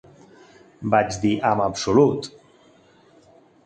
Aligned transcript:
Vaig 0.95 1.19
dir 1.27 1.35
"En 1.53 1.63
absolut!" 1.69 2.35